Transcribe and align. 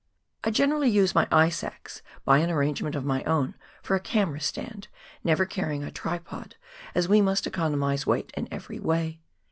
I 0.43 0.49
generally 0.49 0.89
use 0.89 1.13
my 1.13 1.27
ice 1.31 1.63
axe, 1.63 2.01
by 2.25 2.39
an 2.39 2.49
arrangement 2.49 2.95
of 2.95 3.05
my 3.05 3.23
own, 3.25 3.53
for 3.83 3.95
a 3.95 3.99
camera 3.99 4.41
stand, 4.41 4.87
never 5.23 5.45
carrying 5.45 5.83
a 5.83 5.91
tripod, 5.91 6.55
as 6.95 7.07
we 7.07 7.21
must 7.21 7.45
econo 7.45 7.77
mise 7.77 8.07
weight 8.07 8.31
in 8.35 8.47
every 8.51 8.79
way. 8.79 9.19